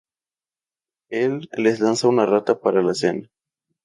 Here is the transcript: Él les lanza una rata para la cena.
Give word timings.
Él 1.11 1.47
les 1.55 1.79
lanza 1.79 2.07
una 2.07 2.25
rata 2.25 2.59
para 2.59 2.81
la 2.81 2.95
cena. 2.95 3.29